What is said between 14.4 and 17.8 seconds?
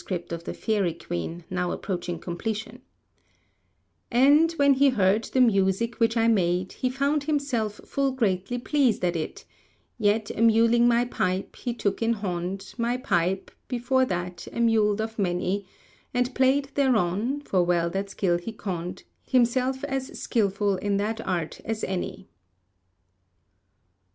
æmulèd of many, And played thereon (for